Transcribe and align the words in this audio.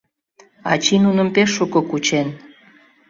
Ачий 0.71 0.99
нуным 1.05 1.27
пеш 1.35 1.49
шуко 1.55 1.79
кучен. 1.89 2.27